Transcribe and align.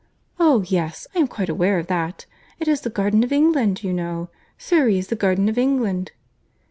"Oh! 0.39 0.63
yes, 0.63 1.05
I 1.13 1.19
am 1.19 1.27
quite 1.27 1.47
aware 1.47 1.77
of 1.77 1.85
that. 1.85 2.25
It 2.57 2.67
is 2.67 2.81
the 2.81 2.89
garden 2.89 3.21
of 3.23 3.31
England, 3.31 3.83
you 3.83 3.93
know. 3.93 4.31
Surry 4.57 4.97
is 4.97 5.09
the 5.09 5.15
garden 5.15 5.47
of 5.47 5.59
England." 5.59 6.11